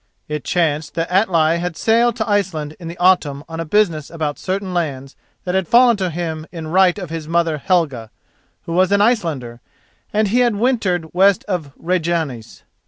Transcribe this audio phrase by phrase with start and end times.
[0.27, 4.39] It chanced that Atli had sailed to Iceland in the autumn on a business about
[4.39, 8.09] certain lands that had fallen to him in right of his mother Helga,
[8.63, 9.61] who was an Icelander,
[10.11, 12.63] and he had wintered west of Reyjanes.